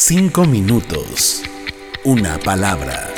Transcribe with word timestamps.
Cinco 0.00 0.44
minutos. 0.44 1.42
Una 2.04 2.38
palabra. 2.38 3.12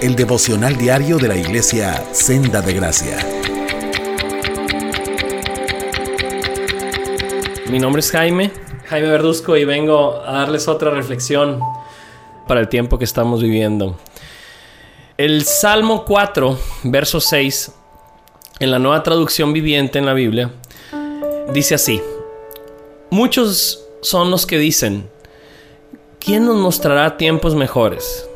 El 0.00 0.16
devocional 0.16 0.78
diario 0.78 1.18
de 1.18 1.28
la 1.28 1.36
iglesia 1.36 2.02
Senda 2.14 2.62
de 2.62 2.72
Gracia. 2.72 3.18
Mi 7.70 7.78
nombre 7.78 8.00
es 8.00 8.10
Jaime, 8.12 8.50
Jaime 8.86 9.08
Verduzco, 9.08 9.58
y 9.58 9.66
vengo 9.66 10.22
a 10.22 10.32
darles 10.32 10.68
otra 10.68 10.90
reflexión 10.90 11.60
para 12.48 12.60
el 12.60 12.70
tiempo 12.70 12.98
que 12.98 13.04
estamos 13.04 13.42
viviendo. 13.42 13.98
El 15.18 15.44
Salmo 15.44 16.06
4, 16.06 16.58
verso 16.84 17.20
6, 17.20 17.72
en 18.58 18.70
la 18.70 18.78
nueva 18.78 19.02
traducción 19.02 19.52
viviente 19.52 19.98
en 19.98 20.06
la 20.06 20.14
Biblia, 20.14 20.50
dice 21.52 21.74
así, 21.74 22.00
muchos 23.10 23.84
son 24.00 24.30
los 24.30 24.46
que 24.46 24.56
dicen, 24.56 25.06
¿quién 26.20 26.44
nos 26.44 26.56
mostrará 26.56 27.16
tiempos 27.16 27.54
mejores? 27.56 28.28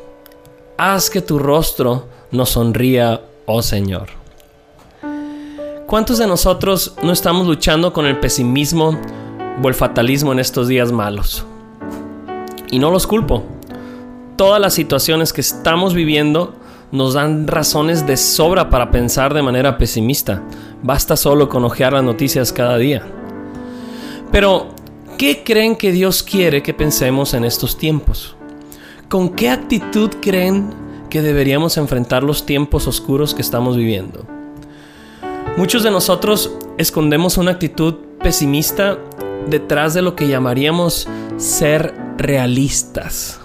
Haz 0.77 1.11
que 1.11 1.21
tu 1.21 1.39
rostro 1.39 2.09
nos 2.33 2.51
sonría, 2.51 3.21
oh 3.47 3.63
Señor. 3.63 4.09
¿Cuántos 5.87 6.19
de 6.19 6.27
nosotros 6.27 6.97
no 7.03 7.13
estamos 7.13 7.47
luchando 7.47 7.93
con 7.93 8.07
el 8.07 8.19
pesimismo 8.19 8.99
o 9.63 9.69
el 9.69 9.75
fatalismo 9.75 10.33
en 10.33 10.41
estos 10.41 10.67
días 10.67 10.91
malos? 10.91 11.45
Y 12.71 12.79
no 12.79 12.91
los 12.91 13.07
culpo. 13.07 13.45
Todas 14.37 14.61
las 14.61 14.75
situaciones 14.75 15.33
que 15.33 15.43
estamos 15.43 15.95
viviendo 15.95 16.55
nos 16.91 17.15
dan 17.15 17.47
razones 17.47 18.07
de 18.07 18.17
sobra 18.17 18.71
para 18.71 18.91
pensar 18.91 19.35
de 19.35 19.43
manera 19.43 19.79
pesimista. 19.79 20.43
Basta 20.83 21.17
solo 21.17 21.49
con 21.49 21.65
ojear 21.65 21.93
las 21.93 22.03
noticias 22.03 22.53
cada 22.53 22.79
día. 22.79 23.03
Pero, 24.33 24.74
¿qué 25.17 25.43
creen 25.45 25.77
que 25.77 25.93
Dios 25.93 26.23
quiere 26.23 26.63
que 26.63 26.75
pensemos 26.75 27.35
en 27.35 27.45
estos 27.45 27.79
tiempos? 27.79 28.37
¿Con 29.09 29.31
qué 29.31 29.51
actitud 29.51 30.11
creen 30.21 30.71
que 31.11 31.23
deberíamos 31.23 31.77
enfrentar 31.77 32.23
los 32.23 32.47
tiempos 32.47 32.87
oscuros 32.87 33.35
que 33.35 33.43
estamos 33.43 33.77
viviendo? 33.77 34.27
Muchos 35.57 35.83
de 35.83 35.91
nosotros 35.91 36.53
escondemos 36.79 37.39
una 37.39 37.53
actitud 37.53 37.95
pesimista 38.21 38.99
detrás 39.49 39.95
de 39.95 40.03
lo 40.03 40.17
que 40.17 40.27
llamaríamos 40.27 41.07
ser 41.37 41.95
realistas. 42.17 43.41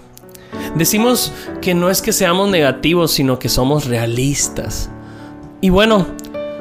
Decimos 0.76 1.32
que 1.62 1.74
no 1.74 1.90
es 1.90 2.02
que 2.02 2.14
seamos 2.14 2.50
negativos, 2.50 3.12
sino 3.12 3.38
que 3.38 3.50
somos 3.50 3.86
realistas. 3.86 4.90
Y 5.62 5.70
bueno, 5.70 6.08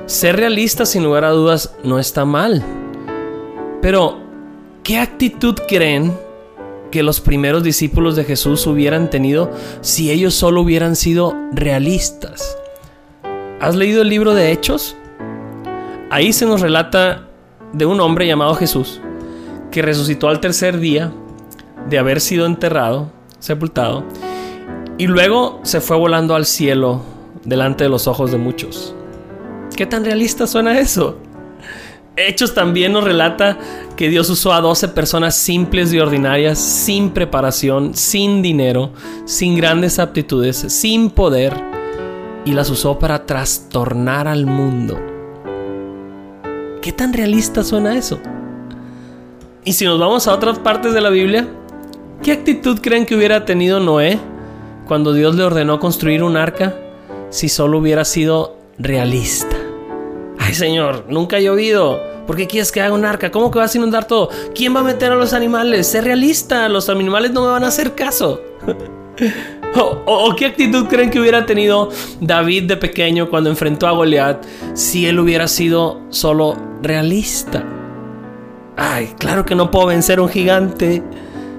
ser 0.07 0.37
realistas 0.37 0.91
sin 0.91 1.05
lugar 1.05 1.25
a 1.25 1.31
dudas 1.31 1.75
no 1.85 1.99
está 1.99 2.25
mal. 2.25 2.63
Pero, 3.81 4.28
¿qué 4.89 4.97
actitud 4.97 5.55
creen 5.69 6.19
que 6.91 7.03
los 7.03 7.21
primeros 7.21 7.63
discípulos 7.63 8.17
de 8.17 8.25
Jesús 8.25 8.67
hubieran 8.67 9.11
tenido 9.11 9.51
si 9.83 10.11
ellos 10.11 10.33
solo 10.33 10.63
hubieran 10.63 10.97
sido 10.97 11.37
realistas? 11.53 12.57
¿Has 13.61 13.77
leído 13.77 14.01
el 14.01 14.09
libro 14.09 14.33
de 14.33 14.51
Hechos? 14.51 14.97
Ahí 16.09 16.33
se 16.33 16.47
nos 16.47 16.63
relata 16.63 17.29
de 17.75 17.85
un 17.85 18.01
hombre 18.01 18.27
llamado 18.27 18.55
Jesús 18.55 19.03
que 19.71 19.83
resucitó 19.83 20.31
al 20.31 20.41
tercer 20.41 20.81
día 20.81 21.13
de 21.91 21.99
haber 21.99 22.19
sido 22.23 22.47
enterrado, 22.47 23.13
sepultado, 23.41 24.05
y 24.97 25.07
luego 25.07 25.61
se 25.65 25.83
fue 25.83 25.99
volando 25.99 26.35
al 26.35 26.47
cielo 26.47 27.03
delante 27.45 27.85
de 27.85 27.91
los 27.91 28.07
ojos 28.07 28.33
de 28.33 28.39
muchos. 28.39 28.95
¿Qué 29.77 29.85
tan 29.85 30.07
realista 30.07 30.47
suena 30.47 30.79
eso? 30.79 31.19
Hechos 32.19 32.53
también 32.53 32.93
nos 32.93 33.05
relata 33.05 33.59
que 33.97 34.09
Dios 34.09 34.29
usó 34.29 34.53
a 34.53 34.61
12 34.61 34.89
personas 34.89 35.37
simples 35.37 35.93
y 35.93 36.01
ordinarias, 36.01 36.59
sin 36.59 37.11
preparación, 37.11 37.95
sin 37.95 38.43
dinero, 38.43 38.91
sin 39.25 39.57
grandes 39.57 40.01
aptitudes, 40.01 40.57
sin 40.57 41.11
poder, 41.11 41.55
y 42.45 42.55
las 42.55 42.71
usó 42.71 42.99
para 42.99 43.25
trastornar 43.25 44.27
al 44.27 44.47
mundo. 44.47 44.99
¿Qué 46.83 46.93
tan 46.93 47.13
realista 47.13 47.63
suena 47.63 47.97
eso? 47.97 48.19
Y 49.65 49.75
si 49.75 49.85
nos 49.85 50.01
vamos 50.01 50.27
a 50.27 50.35
otras 50.35 50.59
partes 50.59 50.95
de 50.95 51.01
la 51.01 51.11
Biblia, 51.11 51.47
¿qué 52.23 52.33
actitud 52.33 52.81
creen 52.81 53.07
que 53.07 53.15
hubiera 53.15 53.45
tenido 53.45 53.79
Noé 53.79 54.19
cuando 54.89 55.13
Dios 55.13 55.37
le 55.37 55.45
ordenó 55.45 55.79
construir 55.79 56.25
un 56.25 56.37
arca 56.37 56.75
si 57.31 57.49
solo 57.49 57.79
hubiera 57.79 58.05
sido 58.05 58.57
realista? 58.79 59.58
Ay 60.49 60.55
Señor, 60.55 61.05
nunca 61.11 61.37
ha 61.37 61.41
llovido. 61.41 62.01
¿Por 62.27 62.35
qué 62.35 62.47
quieres 62.47 62.73
que 62.73 62.81
haga 62.81 62.95
un 62.95 63.05
arca? 63.05 63.31
¿Cómo 63.31 63.51
que 63.51 63.59
vas 63.59 63.75
a 63.75 63.77
inundar 63.77 64.07
todo? 64.07 64.31
¿Quién 64.55 64.75
va 64.75 64.81
a 64.81 64.83
meter 64.83 65.13
a 65.13 65.15
los 65.15 65.35
animales? 65.35 65.89
Sé 65.89 66.01
realista, 66.01 66.71
los 66.71 66.89
animales 66.89 67.33
no 67.33 67.43
me 67.43 67.49
van 67.49 67.65
a 67.65 67.67
hacer 67.67 67.95
caso. 67.95 68.41
o, 69.75 70.35
qué 70.39 70.47
actitud 70.47 70.87
creen 70.87 71.11
que 71.11 71.21
hubiera 71.21 71.45
tenido 71.45 71.91
David 72.23 72.63
de 72.63 72.79
pequeño 72.79 73.29
cuando 73.29 73.51
enfrentó 73.51 73.87
a 73.89 73.91
Goliat 73.91 74.43
si 74.73 75.05
él 75.05 75.19
hubiera 75.19 75.49
sido 75.49 76.01
solo 76.09 76.57
realista? 76.81 77.63
Ay, 78.75 79.13
claro 79.19 79.45
que 79.45 79.55
no 79.55 79.71
puedo 79.71 79.89
vencer 79.89 80.19
a 80.19 80.23
un 80.23 80.31
gigante. 80.31 81.03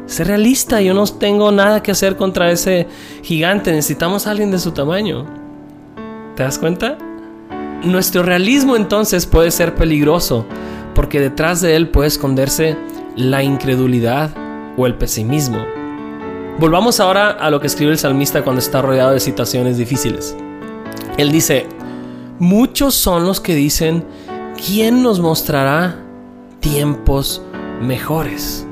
Sé 0.07 0.23
realista, 0.23 0.81
yo 0.81 0.95
no 0.95 1.05
tengo 1.05 1.51
nada 1.51 1.83
que 1.83 1.91
hacer 1.91 2.15
contra 2.15 2.49
ese 2.49 2.87
gigante. 3.21 3.71
Necesitamos 3.71 4.25
a 4.25 4.31
alguien 4.31 4.49
de 4.49 4.57
su 4.57 4.71
tamaño. 4.71 5.27
¿Te 6.35 6.41
das 6.41 6.57
cuenta? 6.57 6.97
Nuestro 7.83 8.23
realismo 8.23 8.75
entonces 8.75 9.25
puede 9.25 9.51
ser 9.51 9.75
peligroso 9.75 10.45
porque 10.93 11.21
detrás 11.21 11.61
de 11.61 11.77
él 11.77 11.87
puede 11.87 12.09
esconderse 12.09 12.77
la 13.15 13.41
incredulidad 13.41 14.31
o 14.77 14.85
el 14.85 14.95
pesimismo. 14.95 15.59
Volvamos 16.59 16.99
ahora 16.99 17.29
a 17.29 17.49
lo 17.49 17.61
que 17.61 17.67
escribe 17.67 17.93
el 17.93 17.97
salmista 17.97 18.43
cuando 18.43 18.59
está 18.59 18.81
rodeado 18.81 19.11
de 19.11 19.21
situaciones 19.21 19.77
difíciles. 19.77 20.35
Él 21.17 21.31
dice, 21.31 21.67
muchos 22.37 22.95
son 22.95 23.25
los 23.25 23.39
que 23.39 23.55
dicen, 23.55 24.03
¿quién 24.67 25.01
nos 25.01 25.21
mostrará 25.21 26.03
tiempos 26.59 27.41
mejores? 27.81 28.67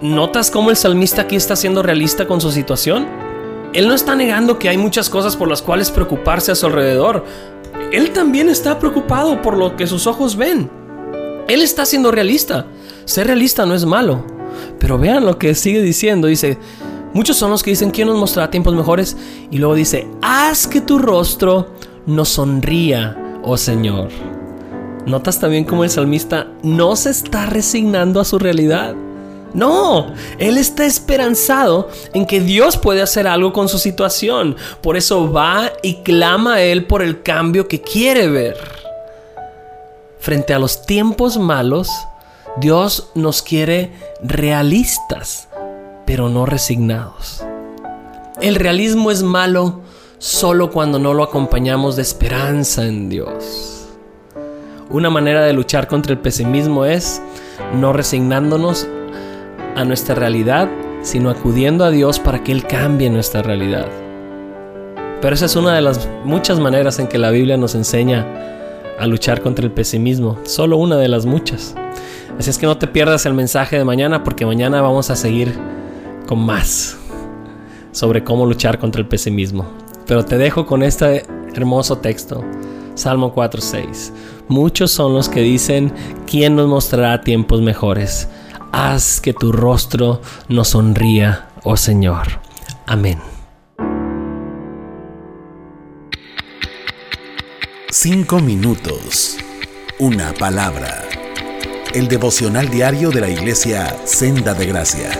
¿Notas 0.00 0.50
cómo 0.50 0.70
el 0.70 0.76
salmista 0.76 1.22
aquí 1.22 1.36
está 1.36 1.54
siendo 1.54 1.84
realista 1.84 2.26
con 2.26 2.40
su 2.40 2.50
situación? 2.50 3.06
Él 3.72 3.86
no 3.86 3.94
está 3.94 4.16
negando 4.16 4.58
que 4.58 4.68
hay 4.68 4.76
muchas 4.76 5.08
cosas 5.08 5.36
por 5.36 5.48
las 5.48 5.62
cuales 5.62 5.92
preocuparse 5.92 6.50
a 6.50 6.56
su 6.56 6.66
alrededor. 6.66 7.24
Él 7.92 8.12
también 8.12 8.48
está 8.48 8.78
preocupado 8.78 9.42
por 9.42 9.56
lo 9.56 9.76
que 9.76 9.86
sus 9.86 10.06
ojos 10.06 10.36
ven. 10.36 10.70
Él 11.48 11.62
está 11.62 11.84
siendo 11.84 12.12
realista. 12.12 12.66
Ser 13.04 13.26
realista 13.26 13.66
no 13.66 13.74
es 13.74 13.84
malo. 13.84 14.24
Pero 14.78 14.98
vean 14.98 15.24
lo 15.24 15.38
que 15.38 15.54
sigue 15.54 15.82
diciendo. 15.82 16.28
Dice, 16.28 16.58
muchos 17.12 17.36
son 17.36 17.50
los 17.50 17.62
que 17.62 17.70
dicen, 17.70 17.90
¿quién 17.90 18.06
nos 18.06 18.18
mostrará 18.18 18.50
tiempos 18.50 18.74
mejores? 18.74 19.16
Y 19.50 19.58
luego 19.58 19.74
dice, 19.74 20.06
haz 20.22 20.68
que 20.68 20.80
tu 20.80 20.98
rostro 20.98 21.74
nos 22.06 22.28
sonría, 22.28 23.40
oh 23.42 23.56
Señor. 23.56 24.08
¿Notas 25.06 25.40
también 25.40 25.64
cómo 25.64 25.82
el 25.82 25.90
salmista 25.90 26.46
no 26.62 26.94
se 26.94 27.10
está 27.10 27.46
resignando 27.46 28.20
a 28.20 28.24
su 28.24 28.38
realidad? 28.38 28.94
No, 29.52 30.12
él 30.38 30.58
está 30.58 30.86
esperanzado 30.86 31.88
en 32.14 32.26
que 32.26 32.40
Dios 32.40 32.76
puede 32.76 33.02
hacer 33.02 33.26
algo 33.26 33.52
con 33.52 33.68
su 33.68 33.78
situación. 33.78 34.56
Por 34.80 34.96
eso 34.96 35.32
va 35.32 35.72
y 35.82 36.02
clama 36.02 36.54
a 36.54 36.62
Él 36.62 36.86
por 36.86 37.02
el 37.02 37.22
cambio 37.22 37.66
que 37.66 37.80
quiere 37.80 38.28
ver. 38.28 38.56
Frente 40.20 40.54
a 40.54 40.58
los 40.58 40.86
tiempos 40.86 41.38
malos, 41.38 41.88
Dios 42.58 43.10
nos 43.14 43.42
quiere 43.42 43.92
realistas, 44.22 45.48
pero 46.04 46.28
no 46.28 46.46
resignados. 46.46 47.42
El 48.40 48.54
realismo 48.54 49.10
es 49.10 49.22
malo 49.22 49.80
solo 50.18 50.70
cuando 50.70 50.98
no 50.98 51.14
lo 51.14 51.22
acompañamos 51.22 51.96
de 51.96 52.02
esperanza 52.02 52.86
en 52.86 53.08
Dios. 53.08 53.88
Una 54.90 55.08
manera 55.08 55.42
de 55.42 55.52
luchar 55.52 55.88
contra 55.88 56.12
el 56.12 56.18
pesimismo 56.18 56.84
es 56.84 57.22
no 57.74 57.92
resignándonos 57.92 58.86
a 59.76 59.84
nuestra 59.84 60.14
realidad, 60.14 60.68
sino 61.02 61.30
acudiendo 61.30 61.84
a 61.84 61.90
Dios 61.90 62.18
para 62.18 62.42
que 62.42 62.52
Él 62.52 62.66
cambie 62.66 63.10
nuestra 63.10 63.42
realidad. 63.42 63.86
Pero 65.20 65.34
esa 65.34 65.46
es 65.46 65.56
una 65.56 65.74
de 65.74 65.82
las 65.82 66.08
muchas 66.24 66.58
maneras 66.58 66.98
en 66.98 67.06
que 67.06 67.18
la 67.18 67.30
Biblia 67.30 67.56
nos 67.56 67.74
enseña 67.74 68.26
a 68.98 69.06
luchar 69.06 69.40
contra 69.42 69.64
el 69.64 69.72
pesimismo, 69.72 70.38
solo 70.44 70.76
una 70.76 70.96
de 70.96 71.08
las 71.08 71.26
muchas. 71.26 71.74
Así 72.38 72.50
es 72.50 72.58
que 72.58 72.66
no 72.66 72.78
te 72.78 72.86
pierdas 72.86 73.26
el 73.26 73.34
mensaje 73.34 73.76
de 73.76 73.84
mañana 73.84 74.24
porque 74.24 74.46
mañana 74.46 74.80
vamos 74.80 75.10
a 75.10 75.16
seguir 75.16 75.52
con 76.26 76.38
más 76.38 76.96
sobre 77.92 78.24
cómo 78.24 78.46
luchar 78.46 78.78
contra 78.78 79.00
el 79.00 79.08
pesimismo. 79.08 79.66
Pero 80.06 80.24
te 80.24 80.38
dejo 80.38 80.66
con 80.66 80.82
este 80.82 81.24
hermoso 81.54 81.98
texto, 81.98 82.44
Salmo 82.94 83.34
4:6. 83.34 84.12
Muchos 84.48 84.90
son 84.90 85.14
los 85.14 85.28
que 85.28 85.40
dicen, 85.40 85.92
¿quién 86.26 86.56
nos 86.56 86.66
mostrará 86.66 87.20
tiempos 87.20 87.60
mejores? 87.60 88.28
Haz 88.72 89.20
que 89.20 89.32
tu 89.32 89.52
rostro 89.52 90.20
nos 90.48 90.68
sonría, 90.68 91.48
oh 91.62 91.76
Señor. 91.76 92.40
Amén. 92.86 93.18
Cinco 97.90 98.40
minutos. 98.40 99.36
Una 99.98 100.32
palabra. 100.32 101.04
El 101.92 102.08
devocional 102.08 102.70
diario 102.70 103.10
de 103.10 103.20
la 103.20 103.28
iglesia 103.28 103.96
Senda 104.04 104.54
de 104.54 104.66
Gracia. 104.66 105.10